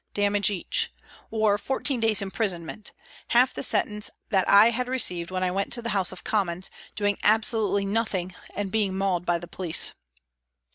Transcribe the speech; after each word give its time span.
damage 0.15 0.49
each, 0.49 0.91
or 1.29 1.59
fourteen 1.59 1.99
days' 1.99 2.23
imprisonment 2.23 2.91
half 3.27 3.53
the 3.53 3.61
sentence 3.61 4.09
that 4.31 4.49
I 4.49 4.71
had 4.71 4.87
received 4.87 5.29
when 5.29 5.43
I 5.43 5.51
went 5.51 5.71
to 5.73 5.81
the 5.83 5.89
House 5.93 6.11
of 6.11 6.23
Commons, 6.23 6.71
doing 6.95 7.19
absolutely 7.21 7.85
nothing 7.85 8.33
and 8.55 8.71
being 8.71 8.97
mauled 8.97 9.27
by 9.27 9.37
the 9.37 9.47
police. 9.47 9.93